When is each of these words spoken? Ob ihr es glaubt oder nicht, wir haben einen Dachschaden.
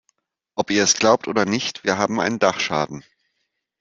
Ob 0.55 0.71
ihr 0.71 0.81
es 0.81 0.95
glaubt 0.95 1.27
oder 1.27 1.45
nicht, 1.45 1.83
wir 1.83 1.95
haben 1.99 2.19
einen 2.19 2.39
Dachschaden. 2.39 3.05